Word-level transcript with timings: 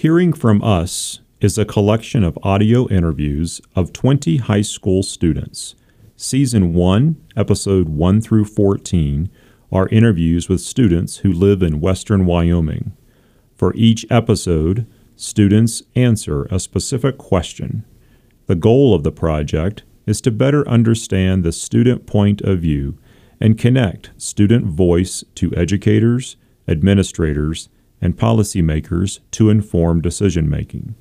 Hearing 0.00 0.32
from 0.32 0.64
Us 0.64 1.20
is 1.42 1.58
a 1.58 1.66
collection 1.66 2.24
of 2.24 2.38
audio 2.42 2.88
interviews 2.88 3.60
of 3.76 3.92
20 3.92 4.38
high 4.38 4.62
school 4.62 5.02
students. 5.02 5.74
Season 6.16 6.72
1, 6.72 7.22
Episode 7.36 7.90
1 7.90 8.22
through 8.22 8.46
14, 8.46 9.28
are 9.70 9.88
interviews 9.88 10.48
with 10.48 10.62
students 10.62 11.18
who 11.18 11.30
live 11.30 11.62
in 11.62 11.82
western 11.82 12.24
Wyoming. 12.24 12.96
For 13.54 13.74
each 13.74 14.06
episode, 14.08 14.86
students 15.16 15.82
answer 15.94 16.44
a 16.44 16.58
specific 16.58 17.18
question. 17.18 17.84
The 18.46 18.54
goal 18.54 18.94
of 18.94 19.02
the 19.02 19.12
project 19.12 19.82
is 20.06 20.22
to 20.22 20.30
better 20.30 20.66
understand 20.66 21.44
the 21.44 21.52
student 21.52 22.06
point 22.06 22.40
of 22.40 22.60
view 22.60 22.96
and 23.38 23.58
connect 23.58 24.12
student 24.16 24.64
voice 24.64 25.24
to 25.34 25.54
educators, 25.54 26.36
administrators, 26.66 27.68
and 28.00 28.16
policymakers 28.16 29.20
to 29.32 29.50
inform 29.50 30.00
decision 30.00 30.48
making. 30.48 30.94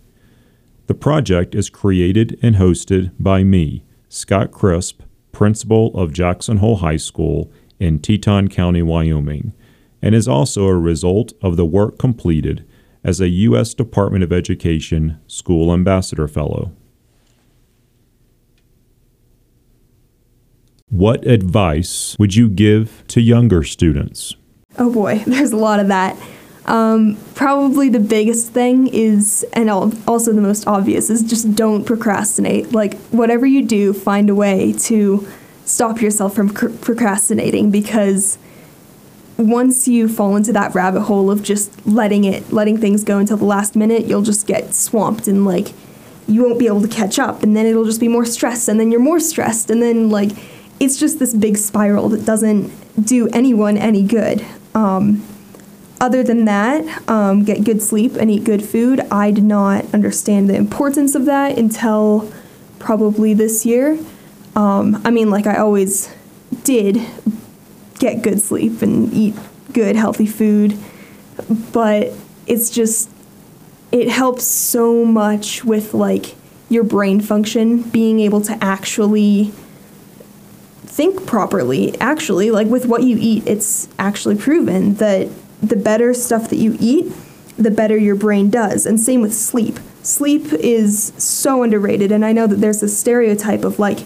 The 0.87 0.95
project 0.95 1.55
is 1.55 1.69
created 1.69 2.39
and 2.41 2.55
hosted 2.55 3.11
by 3.19 3.43
me, 3.43 3.83
Scott 4.07 4.51
Crisp, 4.51 5.01
principal 5.31 5.95
of 5.95 6.13
Jackson 6.13 6.57
Hole 6.57 6.77
High 6.77 6.97
School 6.97 7.51
in 7.79 7.99
Teton 7.99 8.47
County, 8.47 8.81
Wyoming, 8.81 9.53
and 10.01 10.15
is 10.15 10.27
also 10.27 10.65
a 10.65 10.77
result 10.77 11.33
of 11.41 11.57
the 11.57 11.65
work 11.65 11.97
completed 11.97 12.65
as 13.03 13.21
a 13.21 13.29
U.S. 13.29 13.73
Department 13.73 14.23
of 14.23 14.33
Education 14.33 15.19
School 15.27 15.73
Ambassador 15.73 16.27
Fellow. 16.27 16.71
What 20.89 21.25
advice 21.25 22.15
would 22.17 22.35
you 22.35 22.49
give 22.49 23.03
to 23.09 23.21
younger 23.21 23.63
students? 23.63 24.35
Oh 24.77 24.91
boy, 24.91 25.23
there's 25.27 25.51
a 25.51 25.57
lot 25.57 25.79
of 25.79 25.87
that. 25.87 26.17
Um, 26.69 27.17
probably 27.33 27.89
the 27.89 27.99
biggest 27.99 28.51
thing 28.51 28.87
is, 28.87 29.43
and 29.53 29.71
also 29.71 30.31
the 30.31 30.41
most 30.41 30.67
obvious, 30.67 31.09
is 31.09 31.23
just 31.23 31.55
don't 31.55 31.83
procrastinate. 31.83 32.71
Like, 32.71 32.93
whatever 33.09 33.47
you 33.47 33.65
do, 33.65 33.91
find 33.91 34.29
a 34.29 34.35
way 34.35 34.73
to 34.83 35.27
stop 35.65 35.99
yourself 35.99 36.35
from 36.35 36.53
cr- 36.53 36.69
procrastinating 36.69 37.71
because 37.71 38.37
once 39.35 39.87
you 39.87 40.07
fall 40.07 40.35
into 40.35 40.53
that 40.53 40.75
rabbit 40.75 41.01
hole 41.01 41.31
of 41.31 41.41
just 41.41 41.87
letting 41.87 42.23
it, 42.23 42.51
letting 42.53 42.77
things 42.77 43.03
go 43.03 43.17
until 43.17 43.37
the 43.37 43.45
last 43.45 43.75
minute, 43.75 44.05
you'll 44.05 44.21
just 44.21 44.45
get 44.45 44.75
swamped 44.75 45.27
and 45.27 45.45
like 45.45 45.73
you 46.27 46.43
won't 46.43 46.59
be 46.59 46.67
able 46.67 46.81
to 46.81 46.87
catch 46.87 47.17
up, 47.17 47.41
and 47.41 47.57
then 47.57 47.65
it'll 47.65 47.85
just 47.85 47.99
be 47.99 48.07
more 48.07 48.25
stress, 48.25 48.67
and 48.67 48.79
then 48.79 48.91
you're 48.91 49.01
more 49.01 49.19
stressed, 49.19 49.71
and 49.71 49.81
then 49.81 50.11
like 50.11 50.31
it's 50.79 50.99
just 50.99 51.17
this 51.17 51.33
big 51.33 51.57
spiral 51.57 52.09
that 52.09 52.25
doesn't 52.25 52.71
do 53.03 53.27
anyone 53.29 53.75
any 53.75 54.03
good. 54.03 54.45
Um, 54.75 55.23
other 56.01 56.23
than 56.23 56.45
that, 56.45 57.09
um, 57.09 57.43
get 57.43 57.63
good 57.63 57.81
sleep 57.81 58.15
and 58.15 58.31
eat 58.31 58.43
good 58.43 58.63
food. 58.63 59.01
I 59.11 59.31
did 59.31 59.43
not 59.43 59.85
understand 59.93 60.49
the 60.49 60.55
importance 60.55 61.15
of 61.15 61.25
that 61.25 61.57
until 61.57 62.31
probably 62.79 63.33
this 63.33 63.65
year. 63.65 63.99
Um, 64.55 65.01
I 65.03 65.11
mean, 65.11 65.29
like 65.29 65.45
I 65.45 65.57
always 65.57 66.13
did 66.63 66.99
get 67.99 68.21
good 68.21 68.41
sleep 68.41 68.81
and 68.81 69.13
eat 69.13 69.35
good, 69.73 69.95
healthy 69.95 70.25
food, 70.25 70.77
but 71.71 72.13
it's 72.47 72.69
just, 72.69 73.09
it 73.91 74.09
helps 74.09 74.43
so 74.45 75.05
much 75.05 75.63
with 75.65 75.93
like 75.93 76.35
your 76.69 76.83
brain 76.83 77.19
function, 77.19 77.81
being 77.81 78.19
able 78.19 78.41
to 78.41 78.57
actually 78.63 79.51
think 80.85 81.25
properly. 81.25 81.99
Actually, 81.99 82.51
like 82.51 82.67
with 82.67 82.85
what 82.85 83.03
you 83.03 83.17
eat, 83.19 83.45
it's 83.45 83.89
actually 83.97 84.37
proven 84.37 84.95
that 84.95 85.27
the 85.61 85.75
better 85.75 86.13
stuff 86.13 86.49
that 86.49 86.57
you 86.57 86.77
eat, 86.79 87.11
the 87.57 87.71
better 87.71 87.97
your 87.97 88.15
brain 88.15 88.49
does. 88.49 88.85
And 88.85 88.99
same 88.99 89.21
with 89.21 89.33
sleep. 89.33 89.79
Sleep 90.01 90.53
is 90.53 91.13
so 91.17 91.63
underrated, 91.63 92.11
and 92.11 92.25
I 92.25 92.31
know 92.31 92.47
that 92.47 92.57
there's 92.57 92.81
a 92.81 92.87
stereotype 92.87 93.63
of 93.63 93.79
like 93.79 93.99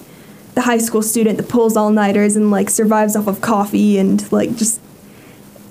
the 0.56 0.62
high 0.62 0.78
school 0.78 1.02
student 1.02 1.38
that 1.38 1.50
pulls 1.50 1.78
all 1.78 1.92
nighters 1.92 2.36
and 2.36 2.52
like 2.52 2.70
survives 2.70 3.16
off 3.16 3.28
of 3.28 3.42
coffee 3.42 3.98
and 3.98 4.32
like 4.32 4.56
just 4.56 4.80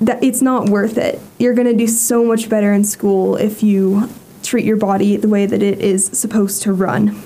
that 0.00 0.22
it's 0.22 0.42
not 0.42 0.68
worth 0.68 0.98
it. 0.98 1.20
You're 1.38 1.54
gonna 1.54 1.74
do 1.74 1.86
so 1.86 2.24
much 2.24 2.48
better 2.48 2.72
in 2.72 2.84
school 2.84 3.36
if 3.36 3.62
you 3.62 4.08
treat 4.42 4.64
your 4.64 4.76
body 4.76 5.16
the 5.16 5.28
way 5.28 5.46
that 5.46 5.62
it 5.62 5.78
is 5.78 6.06
supposed 6.06 6.62
to 6.62 6.72
run. 6.72 7.22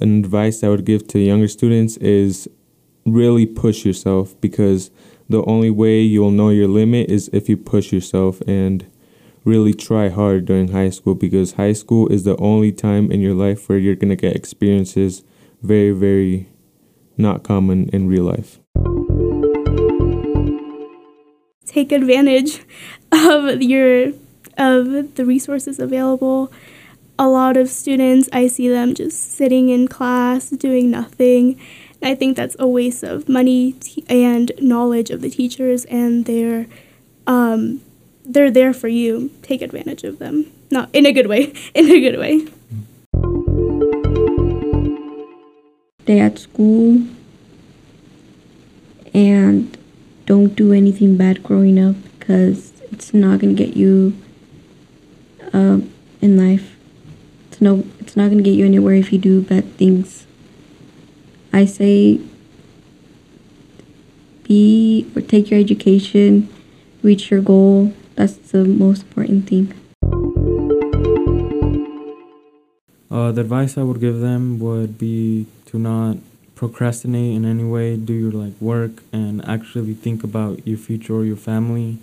an 0.00 0.18
advice 0.18 0.64
I 0.64 0.68
would 0.68 0.84
give 0.84 1.06
to 1.08 1.18
younger 1.18 1.48
students 1.48 1.96
is 1.98 2.48
really 3.04 3.46
push 3.46 3.84
yourself 3.84 4.38
because 4.40 4.90
the 5.28 5.44
only 5.44 5.70
way 5.70 6.00
you'll 6.00 6.30
know 6.30 6.50
your 6.50 6.68
limit 6.68 7.10
is 7.10 7.30
if 7.32 7.48
you 7.48 7.56
push 7.56 7.92
yourself 7.92 8.40
and 8.46 8.86
really 9.44 9.72
try 9.72 10.08
hard 10.08 10.44
during 10.44 10.68
high 10.68 10.90
school 10.90 11.14
because 11.14 11.52
high 11.52 11.72
school 11.72 12.08
is 12.08 12.24
the 12.24 12.36
only 12.36 12.72
time 12.72 13.10
in 13.10 13.20
your 13.20 13.34
life 13.34 13.68
where 13.68 13.78
you're 13.78 13.94
going 13.94 14.10
to 14.10 14.16
get 14.16 14.36
experiences 14.36 15.22
very, 15.62 15.92
very 15.92 16.48
not 17.16 17.42
common 17.42 17.88
in 17.90 18.08
real 18.08 18.24
life. 18.24 18.58
Take 21.66 21.92
advantage 21.92 22.62
of 23.12 23.62
your 23.62 24.12
of 24.58 25.14
the 25.14 25.24
resources 25.24 25.78
available 25.78 26.52
a 27.20 27.28
lot 27.28 27.58
of 27.58 27.68
students, 27.68 28.30
I 28.32 28.46
see 28.46 28.70
them 28.70 28.94
just 28.94 29.34
sitting 29.34 29.68
in 29.68 29.88
class 29.88 30.48
doing 30.48 30.90
nothing. 30.90 31.60
I 32.02 32.14
think 32.14 32.36
that's 32.36 32.56
a 32.58 32.66
waste 32.66 33.02
of 33.02 33.28
money 33.28 33.72
t- 33.72 34.04
and 34.08 34.52
knowledge 34.60 35.10
of 35.10 35.20
the 35.20 35.30
teachers, 35.30 35.84
and 35.86 36.24
they're 36.24 36.66
um, 37.26 37.82
they're 38.24 38.50
there 38.50 38.72
for 38.72 38.88
you. 38.88 39.30
Take 39.42 39.62
advantage 39.62 40.04
of 40.04 40.18
them, 40.18 40.50
not 40.70 40.88
in 40.92 41.06
a 41.06 41.12
good 41.12 41.26
way. 41.26 41.52
In 41.74 41.90
a 41.90 42.00
good 42.00 42.18
way. 42.18 42.46
Stay 46.02 46.18
at 46.18 46.38
school 46.38 47.06
and 49.12 49.76
don't 50.26 50.56
do 50.56 50.72
anything 50.72 51.16
bad 51.16 51.42
growing 51.42 51.78
up 51.78 51.94
because 52.18 52.72
it's 52.90 53.12
not 53.12 53.38
gonna 53.38 53.52
get 53.52 53.76
you 53.76 54.16
uh, 55.52 55.80
in 56.20 56.36
life 56.36 56.76
It's 57.48 57.60
no 57.60 57.84
it's 57.98 58.16
not 58.16 58.26
going 58.26 58.38
to 58.38 58.44
get 58.44 58.54
you 58.54 58.64
anywhere 58.64 58.94
if 58.94 59.12
you 59.12 59.18
do 59.18 59.42
bad 59.42 59.72
things 59.76 60.26
i 61.52 61.64
say 61.64 62.20
be 64.44 65.06
or 65.14 65.22
take 65.22 65.50
your 65.50 65.60
education 65.60 66.48
reach 67.02 67.30
your 67.30 67.40
goal. 67.40 67.92
That's 68.16 68.34
the 68.36 68.64
most 68.64 69.02
important 69.02 69.48
thing. 69.48 69.74
Uh, 73.10 73.32
the 73.32 73.40
advice 73.40 73.76
i 73.76 73.82
would 73.82 74.00
give 74.00 74.20
them 74.20 74.60
would 74.60 74.98
be 74.98 75.46
to 75.66 75.78
not 75.78 76.18
procrastinate 76.54 77.34
in 77.36 77.44
any 77.44 77.64
way. 77.64 77.96
Do 77.96 78.12
your 78.12 78.32
like 78.32 78.60
work 78.60 79.02
and 79.12 79.44
actually 79.48 79.94
think 79.94 80.22
about 80.22 80.66
your 80.66 80.78
future 80.78 81.14
or 81.14 81.24
your 81.24 81.36
family. 81.36 81.98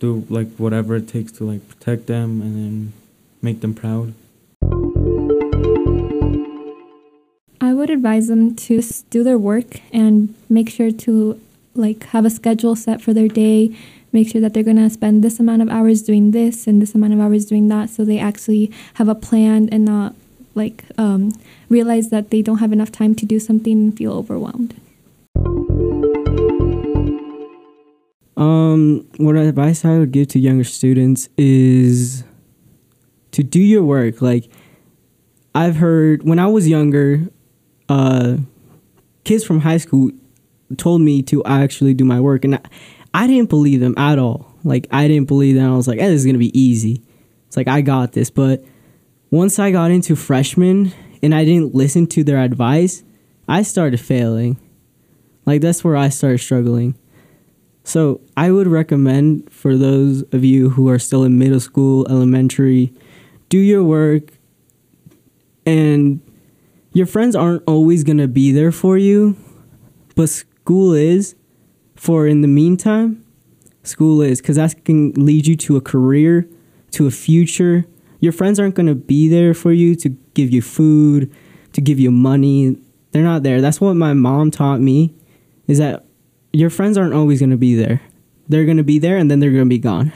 Do 0.00 0.26
like 0.28 0.54
whatever 0.56 0.96
it 0.96 1.08
takes 1.08 1.32
to 1.32 1.44
like 1.44 1.68
protect 1.68 2.06
them 2.06 2.42
and 2.42 2.56
then 2.56 2.92
make 3.40 3.60
them 3.60 3.74
proud 3.74 4.14
I 7.60 7.74
would 7.74 7.90
advise 7.90 8.28
them 8.28 8.54
to 8.54 8.80
do 9.10 9.24
their 9.24 9.38
work 9.38 9.80
and 9.92 10.34
make 10.48 10.70
sure 10.70 10.92
to 10.92 11.40
like 11.74 12.04
have 12.06 12.24
a 12.24 12.30
schedule 12.30 12.76
set 12.76 13.00
for 13.00 13.12
their 13.12 13.26
day, 13.26 13.76
make 14.12 14.28
sure 14.28 14.40
that 14.40 14.54
they're 14.54 14.62
going 14.62 14.76
to 14.76 14.88
spend 14.90 15.24
this 15.24 15.40
amount 15.40 15.62
of 15.62 15.68
hours 15.68 16.02
doing 16.02 16.30
this 16.30 16.68
and 16.68 16.80
this 16.80 16.94
amount 16.94 17.14
of 17.14 17.20
hours 17.20 17.46
doing 17.46 17.68
that 17.68 17.90
so 17.90 18.04
they 18.04 18.18
actually 18.18 18.70
have 18.94 19.08
a 19.08 19.14
plan 19.14 19.68
and 19.70 19.84
not 19.84 20.14
like 20.54 20.84
um, 20.98 21.32
realize 21.68 22.10
that 22.10 22.30
they 22.30 22.42
don't 22.42 22.58
have 22.58 22.72
enough 22.72 22.92
time 22.92 23.14
to 23.16 23.26
do 23.26 23.40
something 23.40 23.72
and 23.72 23.96
feel 23.96 24.12
overwhelmed. 24.12 24.80
Um, 28.36 29.04
what 29.16 29.34
advice 29.34 29.84
I 29.84 29.98
would 29.98 30.12
give 30.12 30.28
to 30.28 30.38
younger 30.38 30.62
students 30.62 31.28
is 31.36 32.22
to 33.32 33.42
do 33.42 33.58
your 33.58 33.82
work. 33.82 34.22
Like 34.22 34.48
I've 35.56 35.76
heard 35.76 36.22
when 36.22 36.38
I 36.38 36.46
was 36.46 36.68
younger, 36.68 37.28
uh, 37.88 38.36
kids 39.24 39.44
from 39.44 39.60
high 39.60 39.78
school 39.78 40.10
told 40.76 41.00
me 41.00 41.22
to 41.22 41.44
actually 41.44 41.94
do 41.94 42.04
my 42.04 42.20
work, 42.20 42.44
and 42.44 42.56
I, 42.56 42.60
I 43.14 43.26
didn't 43.26 43.48
believe 43.48 43.80
them 43.80 43.94
at 43.96 44.18
all. 44.18 44.54
Like 44.64 44.86
I 44.90 45.08
didn't 45.08 45.28
believe 45.28 45.56
them. 45.56 45.72
I 45.72 45.76
was 45.76 45.88
like, 45.88 45.98
hey, 45.98 46.08
"This 46.08 46.20
is 46.20 46.26
gonna 46.26 46.38
be 46.38 46.58
easy." 46.58 47.02
It's 47.46 47.56
like 47.56 47.68
I 47.68 47.80
got 47.80 48.12
this. 48.12 48.30
But 48.30 48.64
once 49.30 49.58
I 49.58 49.70
got 49.70 49.90
into 49.90 50.16
freshman 50.16 50.92
and 51.22 51.34
I 51.34 51.44
didn't 51.44 51.74
listen 51.74 52.06
to 52.08 52.24
their 52.24 52.38
advice, 52.38 53.02
I 53.48 53.62
started 53.62 54.00
failing. 54.00 54.58
Like 55.46 55.62
that's 55.62 55.82
where 55.82 55.96
I 55.96 56.10
started 56.10 56.38
struggling. 56.38 56.94
So 57.84 58.20
I 58.36 58.50
would 58.50 58.66
recommend 58.66 59.50
for 59.50 59.76
those 59.76 60.22
of 60.34 60.44
you 60.44 60.68
who 60.68 60.90
are 60.90 60.98
still 60.98 61.24
in 61.24 61.38
middle 61.38 61.58
school, 61.58 62.06
elementary, 62.10 62.92
do 63.48 63.56
your 63.56 63.82
work, 63.82 64.34
and 65.64 66.20
your 66.98 67.06
friends 67.06 67.36
aren't 67.36 67.62
always 67.64 68.02
going 68.02 68.18
to 68.18 68.26
be 68.26 68.50
there 68.50 68.72
for 68.72 68.98
you, 68.98 69.36
but 70.16 70.28
school 70.28 70.92
is 70.92 71.36
for 71.94 72.26
in 72.26 72.40
the 72.40 72.48
meantime. 72.48 73.24
school 73.84 74.20
is 74.20 74.40
because 74.42 74.56
that 74.56 74.84
can 74.84 75.12
lead 75.12 75.46
you 75.46 75.54
to 75.54 75.76
a 75.76 75.80
career, 75.80 76.46
to 76.90 77.06
a 77.06 77.10
future. 77.12 77.86
Your 78.18 78.32
friends 78.32 78.58
aren't 78.58 78.74
going 78.74 78.88
to 78.88 78.96
be 78.96 79.28
there 79.28 79.54
for 79.54 79.70
you 79.70 79.94
to 79.94 80.08
give 80.34 80.50
you 80.50 80.60
food, 80.60 81.32
to 81.72 81.80
give 81.80 82.00
you 82.00 82.10
money. 82.10 82.76
They're 83.12 83.22
not 83.22 83.44
there. 83.44 83.60
That's 83.60 83.80
what 83.80 83.94
my 83.94 84.12
mom 84.12 84.50
taught 84.50 84.80
me 84.80 85.14
is 85.68 85.78
that 85.78 86.04
your 86.52 86.68
friends 86.68 86.98
aren't 86.98 87.14
always 87.14 87.38
going 87.38 87.50
to 87.50 87.56
be 87.56 87.76
there. 87.76 88.02
They're 88.48 88.64
going 88.64 88.76
to 88.76 88.82
be 88.82 88.98
there 88.98 89.16
and 89.18 89.30
then 89.30 89.38
they're 89.38 89.52
going 89.52 89.64
to 89.64 89.68
be 89.68 89.78
gone. 89.78 90.12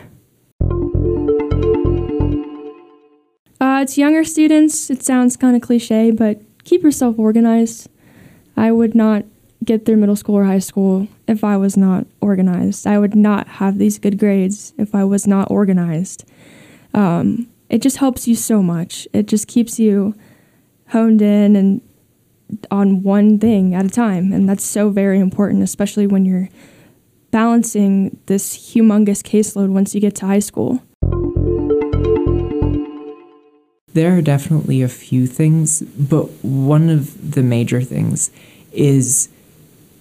Uh, 3.60 3.84
to 3.84 4.00
younger 4.00 4.24
students, 4.24 4.90
it 4.90 5.04
sounds 5.04 5.36
kind 5.36 5.54
of 5.54 5.62
cliche, 5.62 6.10
but 6.10 6.42
keep 6.64 6.82
yourself 6.82 7.18
organized. 7.18 7.88
I 8.56 8.72
would 8.72 8.94
not 8.94 9.24
get 9.64 9.84
through 9.84 9.96
middle 9.96 10.16
school 10.16 10.36
or 10.36 10.44
high 10.44 10.58
school 10.58 11.08
if 11.28 11.44
I 11.44 11.56
was 11.56 11.76
not 11.76 12.06
organized. 12.20 12.86
I 12.86 12.98
would 12.98 13.14
not 13.14 13.46
have 13.48 13.78
these 13.78 13.98
good 13.98 14.18
grades 14.18 14.72
if 14.78 14.94
I 14.94 15.04
was 15.04 15.26
not 15.26 15.50
organized. 15.50 16.24
Um, 16.94 17.48
it 17.68 17.80
just 17.80 17.98
helps 17.98 18.28
you 18.28 18.34
so 18.34 18.62
much. 18.62 19.08
It 19.12 19.26
just 19.26 19.48
keeps 19.48 19.78
you 19.78 20.14
honed 20.88 21.22
in 21.22 21.56
and 21.56 21.80
on 22.70 23.02
one 23.02 23.38
thing 23.38 23.74
at 23.74 23.86
a 23.86 23.90
time. 23.90 24.32
And 24.32 24.48
that's 24.48 24.64
so 24.64 24.90
very 24.90 25.18
important, 25.18 25.62
especially 25.62 26.06
when 26.06 26.24
you're 26.24 26.48
balancing 27.30 28.18
this 28.26 28.74
humongous 28.74 29.22
caseload 29.22 29.70
once 29.70 29.94
you 29.94 30.00
get 30.00 30.14
to 30.16 30.26
high 30.26 30.38
school. 30.38 30.82
There 33.94 34.16
are 34.16 34.22
definitely 34.22 34.82
a 34.82 34.88
few 34.88 35.26
things, 35.26 35.82
but 35.82 36.24
one 36.42 36.88
of 36.88 37.32
the 37.32 37.42
major 37.42 37.82
things 37.82 38.30
is 38.72 39.28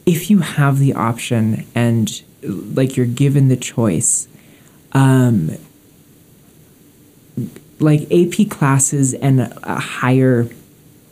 if 0.06 0.30
you 0.30 0.40
have 0.40 0.80
the 0.80 0.94
option 0.94 1.66
and 1.76 2.22
like 2.44 2.96
you're 2.96 3.06
given 3.06 3.50
the 3.50 3.58
choice, 3.58 4.28
um, 4.94 5.58
like 7.80 8.12
AP 8.12 8.50
classes 8.50 9.14
and 9.14 9.42
uh, 9.42 9.80
higher 9.80 10.50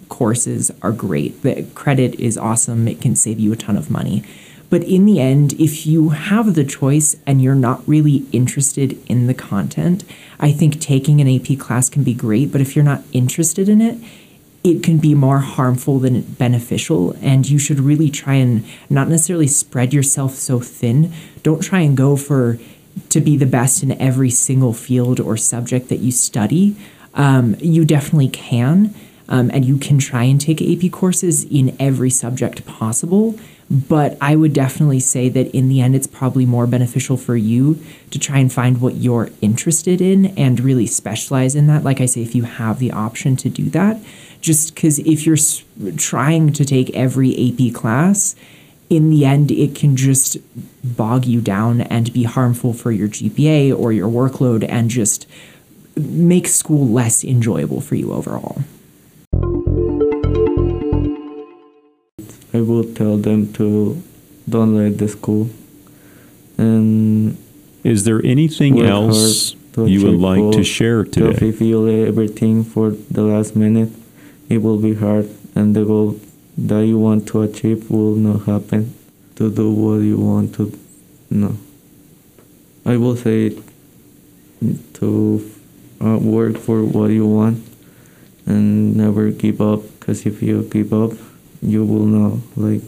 courses 0.07 0.71
are 0.81 0.91
great. 0.91 1.41
The 1.41 1.63
credit 1.75 2.15
is 2.15 2.37
awesome. 2.37 2.87
It 2.87 3.01
can 3.01 3.15
save 3.15 3.39
you 3.39 3.53
a 3.53 3.55
ton 3.55 3.77
of 3.77 3.89
money. 3.91 4.23
But 4.69 4.83
in 4.83 5.05
the 5.05 5.19
end, 5.19 5.53
if 5.53 5.87
you 5.87 6.09
have 6.09 6.53
the 6.53 6.63
choice 6.63 7.15
and 7.25 7.41
you're 7.41 7.55
not 7.55 7.87
really 7.87 8.25
interested 8.31 8.99
in 9.07 9.27
the 9.27 9.33
content, 9.33 10.03
I 10.39 10.51
think 10.51 10.79
taking 10.79 11.19
an 11.19 11.27
AP 11.27 11.57
class 11.59 11.89
can 11.89 12.03
be 12.03 12.13
great. 12.13 12.51
But 12.51 12.61
if 12.61 12.75
you're 12.75 12.85
not 12.85 13.03
interested 13.11 13.67
in 13.67 13.81
it, 13.81 13.97
it 14.63 14.83
can 14.83 14.97
be 14.97 15.15
more 15.15 15.39
harmful 15.39 15.99
than 15.99 16.21
beneficial. 16.21 17.15
And 17.21 17.49
you 17.49 17.57
should 17.57 17.79
really 17.79 18.11
try 18.11 18.35
and 18.35 18.63
not 18.89 19.07
necessarily 19.07 19.47
spread 19.47 19.93
yourself 19.93 20.35
so 20.35 20.59
thin. 20.59 21.11
Don't 21.41 21.61
try 21.61 21.79
and 21.79 21.97
go 21.97 22.15
for 22.15 22.59
to 23.09 23.21
be 23.21 23.37
the 23.37 23.45
best 23.45 23.81
in 23.81 23.99
every 23.99 24.29
single 24.29 24.73
field 24.73 25.19
or 25.19 25.37
subject 25.37 25.89
that 25.89 25.99
you 25.99 26.11
study. 26.11 26.75
Um, 27.13 27.55
you 27.59 27.85
definitely 27.85 28.29
can. 28.29 28.93
Um, 29.29 29.49
and 29.53 29.63
you 29.63 29.77
can 29.77 29.99
try 29.99 30.23
and 30.23 30.41
take 30.41 30.61
AP 30.61 30.91
courses 30.91 31.45
in 31.45 31.75
every 31.79 32.09
subject 32.09 32.65
possible. 32.65 33.39
But 33.69 34.17
I 34.19 34.35
would 34.35 34.53
definitely 34.53 34.99
say 34.99 35.29
that 35.29 35.53
in 35.55 35.69
the 35.69 35.79
end, 35.79 35.95
it's 35.95 36.07
probably 36.07 36.47
more 36.47 36.65
beneficial 36.65 37.15
for 37.15 37.37
you 37.37 37.79
to 38.09 38.17
try 38.17 38.39
and 38.39 38.51
find 38.51 38.81
what 38.81 38.95
you're 38.95 39.29
interested 39.41 40.01
in 40.01 40.27
and 40.37 40.59
really 40.59 40.87
specialize 40.87 41.55
in 41.55 41.67
that. 41.67 41.83
Like 41.83 42.01
I 42.01 42.07
say, 42.07 42.23
if 42.23 42.33
you 42.33 42.43
have 42.43 42.79
the 42.79 42.91
option 42.91 43.35
to 43.37 43.49
do 43.49 43.69
that, 43.69 44.01
just 44.41 44.73
because 44.73 44.97
if 44.99 45.27
you're 45.27 45.37
trying 45.97 46.51
to 46.53 46.65
take 46.65 46.89
every 46.95 47.31
AP 47.31 47.75
class, 47.75 48.35
in 48.89 49.11
the 49.11 49.23
end, 49.23 49.51
it 49.51 49.75
can 49.75 49.95
just 49.95 50.37
bog 50.83 51.25
you 51.25 51.41
down 51.41 51.81
and 51.81 52.11
be 52.11 52.23
harmful 52.23 52.73
for 52.73 52.91
your 52.91 53.07
GPA 53.07 53.77
or 53.77 53.91
your 53.93 54.09
workload 54.09 54.65
and 54.67 54.89
just 54.89 55.27
make 55.95 56.47
school 56.47 56.87
less 56.87 57.23
enjoyable 57.23 57.81
for 57.81 57.93
you 57.93 58.11
overall. 58.11 58.63
I 62.53 62.61
will 62.61 62.83
tell 62.83 63.17
them 63.17 63.53
to 63.53 64.01
don't 64.47 64.75
like 64.75 64.97
the 64.97 65.07
school 65.07 65.49
and 66.57 67.37
Is 67.83 68.03
there 68.03 68.21
anything 68.25 68.81
else 68.81 69.55
you 69.77 70.03
would 70.05 70.19
like 70.19 70.51
to 70.57 70.63
share 70.63 71.03
today? 71.05 71.31
if 71.31 71.41
you 71.41 71.53
feel 71.53 71.87
everything 71.87 72.63
for 72.63 72.91
the 72.91 73.23
last 73.23 73.55
minute, 73.55 73.89
it 74.49 74.57
will 74.61 74.77
be 74.77 74.95
hard, 74.95 75.29
and 75.55 75.73
the 75.75 75.85
goal 75.85 76.19
that 76.57 76.85
you 76.85 76.97
want 76.99 77.27
to 77.29 77.41
achieve 77.41 77.89
will 77.89 78.15
not 78.15 78.45
happen. 78.45 78.93
To 79.35 79.49
do 79.49 79.71
what 79.71 80.01
you 80.03 80.17
want 80.17 80.53
to, 80.55 80.77
no. 81.29 81.55
I 82.85 82.97
will 82.97 83.15
say 83.15 83.55
to 84.95 85.51
uh, 86.03 86.17
work 86.17 86.57
for 86.57 86.83
what 86.83 87.11
you 87.11 87.25
want 87.25 87.63
and 88.45 88.97
never 88.97 89.31
give 89.31 89.61
up. 89.61 89.79
Cause 90.01 90.25
if 90.25 90.41
you 90.41 90.63
give 90.63 90.91
up, 90.91 91.13
you 91.61 91.83
will 91.83 92.05
not 92.05 92.39
like 92.55 92.81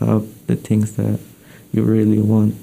have 0.00 0.26
the 0.46 0.56
things 0.56 0.96
that 0.96 1.18
you 1.72 1.82
really 1.82 2.18
want. 2.18 2.54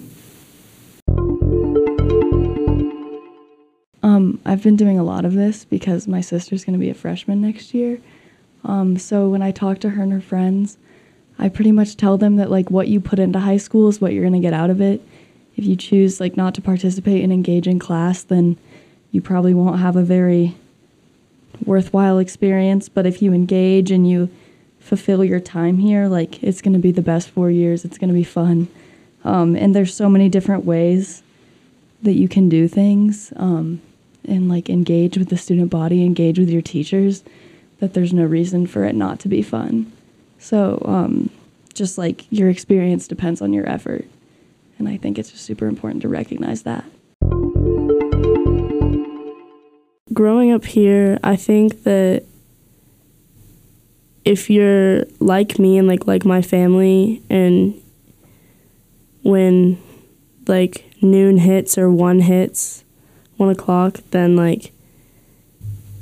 Um, 4.01 4.39
I've 4.45 4.62
been 4.62 4.75
doing 4.75 5.00
a 5.00 5.04
lot 5.04 5.25
of 5.25 5.33
this 5.33 5.65
because 5.65 6.07
my 6.07 6.21
sister's 6.21 6.65
going 6.65 6.74
to 6.74 6.80
be 6.80 6.89
a 6.89 6.94
freshman 6.94 7.42
next 7.42 7.74
year. 7.74 8.00
Um, 8.65 8.98
so 8.98 9.30
when 9.30 9.42
I 9.42 9.51
talk 9.51 9.80
to 9.80 9.92
her 9.92 10.04
and 10.04 10.12
her 10.12 10.21
friends, 10.21 10.77
I 11.39 11.50
pretty 11.50 11.71
much 11.71 11.98
tell 11.98 12.18
them 12.18 12.36
that 12.36 12.51
like 12.51 12.69
what 12.69 12.88
you 12.88 13.00
put 13.00 13.19
into 13.19 13.39
high 13.39 13.57
school 13.57 13.88
is 13.88 14.00
what 14.00 14.13
you're 14.13 14.24
going 14.24 14.33
to 14.33 14.39
get 14.39 14.54
out 14.54 14.69
of 14.69 14.81
it. 14.81 15.01
If 15.56 15.66
you 15.66 15.75
choose 15.75 16.19
like 16.19 16.36
not 16.36 16.54
to 16.56 16.62
participate 16.62 17.24
and 17.24 17.31
engage 17.31 17.68
in 17.68 17.80
class, 17.80 18.24
then 18.24 18.57
you 19.12 19.21
probably 19.21 19.54
won't 19.54 19.80
have 19.80 19.95
a 19.95 20.04
very 20.04 20.56
worthwhile 21.66 22.19
experience. 22.19 22.89
But 22.89 23.06
if 23.06 23.21
you 23.21 23.33
engage 23.33 23.92
and 23.92 24.09
you 24.09 24.30
fulfill 24.83 25.24
your 25.24 25.39
time 25.39 25.77
here, 25.77 26.07
like 26.07 26.44
it's 26.44 26.62
going 26.62 26.74
to 26.74 26.80
be 26.80 26.91
the 26.91 27.01
best 27.01 27.30
four 27.30 27.50
years. 27.50 27.85
It's 27.85 27.97
going 27.97 28.09
to 28.09 28.13
be 28.13 28.24
fun. 28.24 28.68
Um, 29.24 29.56
and 29.56 29.74
there's 29.74 29.95
so 29.95 30.09
many 30.09 30.30
different 30.30 30.65
ways 30.65 31.24
that 32.01 32.13
you 32.13 32.27
can 32.27 32.50
do 32.50 32.68
things 32.68 33.31
um, 33.38 33.81
and 34.27 34.50
like 34.50 34.69
engage 34.69 35.18
with 35.18 35.30
the 35.30 35.38
student 35.38 35.69
body, 35.69 36.03
engage 36.03 36.38
with 36.38 36.50
your 36.50 36.62
teachers, 36.62 37.24
that 37.80 37.94
there's 37.94 38.13
no 38.13 38.25
reason 38.25 38.68
for 38.68 38.83
it 38.83 38.95
not 38.95 39.19
to 39.21 39.30
be 39.30 39.41
fun. 39.41 39.91
So 40.38 40.81
um, 40.85 41.30
just 41.74 41.97
like 41.97 42.25
your 42.30 42.50
experience 42.50 43.07
depends 43.07 43.41
on 43.41 43.53
your 43.53 43.68
effort. 43.69 44.06
And 44.77 44.89
I 44.89 44.97
think 44.97 45.18
it's 45.18 45.31
just 45.31 45.45
super 45.45 45.68
important 45.68 46.01
to 46.01 46.09
recognize 46.09 46.63
that. 46.63 46.83
growing 50.13 50.52
up 50.52 50.66
here, 50.66 51.19
I 51.23 51.35
think 51.35 51.83
that 51.83 52.23
if 54.25 54.49
you're 54.49 55.06
like 55.19 55.59
me 55.59 55.77
and 55.77 55.87
like 55.87 56.07
like 56.07 56.25
my 56.25 56.42
family 56.42 57.21
and 57.30 57.81
when 59.23 59.81
like 60.47 60.85
noon 61.01 61.37
hits 61.37 61.77
or 61.77 61.92
one 61.92 62.19
hits, 62.19 62.83
one 63.37 63.49
o'clock, 63.49 63.99
then 64.11 64.35
like 64.35 64.71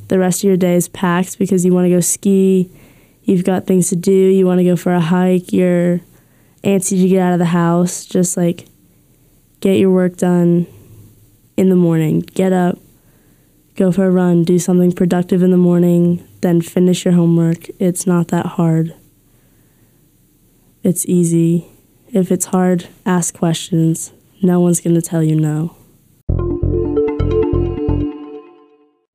the 0.07 0.19
rest 0.19 0.43
of 0.43 0.47
your 0.47 0.57
day 0.57 0.75
is 0.75 0.89
packed 0.89 1.39
because 1.39 1.65
you 1.65 1.73
want 1.73 1.85
to 1.85 1.89
go 1.89 1.99
ski, 1.99 2.69
you've 3.23 3.43
got 3.43 3.65
things 3.65 3.89
to 3.89 3.95
do, 3.95 4.11
you 4.11 4.45
want 4.45 4.59
to 4.59 4.63
go 4.63 4.75
for 4.75 4.93
a 4.93 4.99
hike, 4.99 5.53
you're 5.53 6.01
antsy 6.63 7.01
to 7.01 7.07
get 7.07 7.21
out 7.21 7.33
of 7.33 7.39
the 7.39 7.45
house, 7.45 8.05
just 8.05 8.37
like 8.37 8.67
get 9.61 9.77
your 9.77 9.91
work 9.91 10.17
done 10.17 10.67
in 11.57 11.69
the 11.69 11.75
morning, 11.75 12.19
get 12.19 12.53
up, 12.53 12.77
go 13.75 13.91
for 13.91 14.05
a 14.05 14.11
run, 14.11 14.43
do 14.43 14.59
something 14.59 14.91
productive 14.91 15.43
in 15.43 15.51
the 15.51 15.57
morning, 15.57 16.27
then 16.41 16.61
finish 16.61 17.05
your 17.05 17.13
homework. 17.13 17.69
It's 17.79 18.05
not 18.05 18.29
that 18.29 18.45
hard. 18.45 18.95
It's 20.83 21.05
easy. 21.05 21.67
If 22.09 22.31
it's 22.31 22.45
hard, 22.45 22.87
ask 23.05 23.37
questions. 23.37 24.13
No 24.41 24.59
one's 24.59 24.81
going 24.81 24.95
to 24.95 25.01
tell 25.01 25.23
you 25.23 25.35
no. 25.35 25.75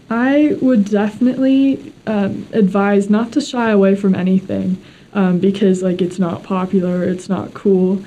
I 0.09 0.57
would 0.63 0.85
definitely 0.85 1.93
um, 2.07 2.47
advise 2.53 3.11
not 3.11 3.33
to 3.33 3.41
shy 3.41 3.71
away 3.71 3.97
from 3.97 4.15
anything 4.15 4.81
um, 5.15 5.41
because 5.41 5.83
like 5.83 6.01
it's 6.01 6.19
not 6.19 6.45
popular, 6.45 7.03
it's 7.03 7.29
not 7.29 7.55
cool. 7.55 8.05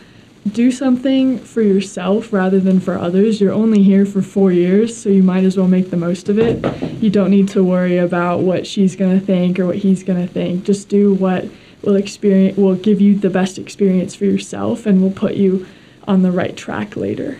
Do 0.53 0.72
something 0.72 1.38
for 1.38 1.62
yourself 1.62 2.34
rather 2.34 2.60
than 2.60 2.79
for 2.79 2.98
others. 2.98 3.39
You're 3.39 3.53
only 3.53 3.84
here 3.84 4.06
for 4.06 4.22
four 4.22 4.51
years, 4.51 4.96
so 4.96 5.10
you 5.10 5.22
might 5.22 5.44
as 5.44 5.58
well 5.58 5.68
make 5.68 5.89
the 5.89 5.98
most 5.98 6.29
of 6.29 6.39
it. 6.39 6.63
You 7.01 7.10
don't 7.10 7.29
need 7.29 7.50
to 7.50 7.63
worry 7.63 7.98
about 7.98 8.39
what 8.39 8.65
she's 8.65 8.96
gonna 8.96 9.20
think 9.20 9.60
or 9.60 9.65
what 9.68 9.75
he's 9.75 10.03
gonna 10.03 10.27
think. 10.27 10.63
Just 10.63 10.89
do 10.89 11.13
what 11.13 11.46
will 11.82 11.96
experience 11.96 12.58
will 12.58 12.75
give 12.75 13.00
you 13.00 13.15
the 13.15 13.29
best 13.29 13.58
experience 13.58 14.15
for 14.15 14.25
yourself 14.25 14.86
and 14.86 15.01
will 15.01 15.12
put 15.12 15.36
you 15.36 15.68
on 16.08 16.24
the 16.24 16.32
right 16.32 16.56
track 16.56 16.96
later. 16.96 17.38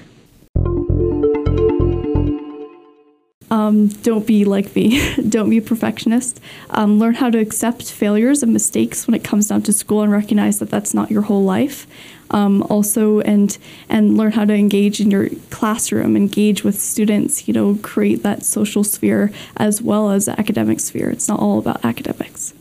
Um, 3.52 3.88
don't 3.88 4.28
be 4.28 4.46
like 4.46 4.76
me. 4.76 5.16
don't 5.30 5.50
be 5.50 5.58
a 5.58 5.62
perfectionist. 5.62 6.40
Um, 6.70 7.00
learn 7.00 7.16
how 7.16 7.30
to 7.30 7.40
accept 7.40 7.92
failures 7.92 8.44
and 8.44 8.54
mistakes 8.54 9.08
when 9.08 9.16
it 9.16 9.24
comes 9.24 9.48
down 9.48 9.64
to 9.64 9.74
school 9.74 10.02
and 10.02 10.12
recognize 10.12 10.60
that 10.60 10.70
that's 10.70 10.94
not 10.94 11.10
your 11.10 11.24
whole 11.24 11.44
life. 11.44 11.88
Um, 12.32 12.62
also, 12.64 13.22
and 13.22 13.58
and 13.90 14.16
learn 14.16 14.34
how 14.34 14.46
to 14.46 14.54
engage 14.54 15.02
in 15.02 15.10
your 15.10 15.30
classroom, 15.50 16.16
engage 16.16 16.64
with 16.64 16.80
students. 16.80 17.48
You 17.48 17.56
know, 17.56 17.80
create 17.82 18.22
that 18.22 18.46
social 18.46 18.84
sphere 18.84 19.32
as 19.58 19.82
well 19.82 20.12
as 20.12 20.28
the 20.28 20.40
academic 20.40 20.80
sphere. 20.80 21.10
It's 21.10 21.28
not 21.28 21.40
all 21.40 21.58
about 21.58 21.84
academics. 21.84 22.54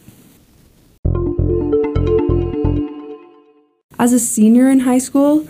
As 3.99 4.13
a 4.13 4.19
senior 4.19 4.71
in 4.71 4.81
high 4.81 4.99
school, 4.99 5.47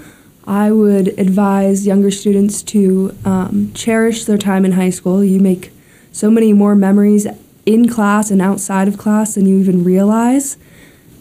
I 0.48 0.72
would 0.72 1.08
advise 1.18 1.86
younger 1.86 2.10
students 2.10 2.62
to 2.62 3.14
um, 3.26 3.70
cherish 3.74 4.24
their 4.24 4.38
time 4.38 4.64
in 4.64 4.72
high 4.72 4.88
school. 4.88 5.22
You 5.22 5.40
make 5.40 5.70
so 6.10 6.30
many 6.30 6.54
more 6.54 6.74
memories 6.74 7.26
in 7.66 7.86
class 7.86 8.30
and 8.30 8.40
outside 8.40 8.88
of 8.88 8.96
class 8.96 9.34
than 9.34 9.44
you 9.44 9.58
even 9.58 9.84
realize. 9.84 10.56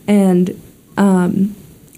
And, 0.07 0.51
um, 0.96 1.53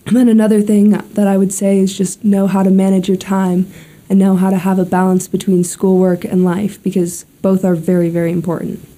and 0.08 0.18
then 0.18 0.28
another 0.28 0.64
thing 0.64 0.90
that 0.90 1.28
I 1.28 1.38
would 1.38 1.54
say 1.54 1.78
is 1.78 1.96
just 1.96 2.24
know 2.24 2.48
how 2.48 2.64
to 2.64 2.72
manage 2.72 3.08
your 3.08 3.18
time 3.18 3.72
and 4.10 4.18
know 4.18 4.36
how 4.36 4.50
to 4.50 4.58
have 4.58 4.80
a 4.80 4.86
balance 4.86 5.28
between 5.28 5.64
schoolwork 5.64 6.26
and 6.26 6.44
life 6.44 6.82
because 6.82 7.26
both 7.44 7.64
are 7.64 7.76
very, 7.76 8.10
very 8.10 8.32
important. 8.32 8.89